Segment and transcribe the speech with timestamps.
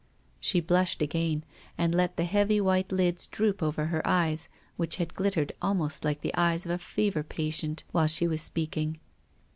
[0.39, 1.43] "She blushed again,
[1.77, 6.21] and let the heavy white lids droop over her eyes, which had glittered almost like
[6.21, 8.99] the eyes of a fever patient while she was speaking.